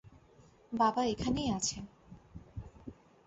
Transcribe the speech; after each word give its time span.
বাবা 0.71 1.01
এখানেই 1.05 1.49
আছে। 1.51 1.77